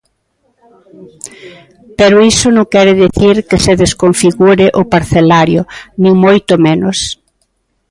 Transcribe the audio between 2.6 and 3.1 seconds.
quere